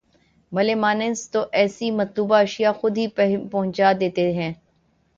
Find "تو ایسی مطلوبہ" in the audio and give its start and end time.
1.31-2.37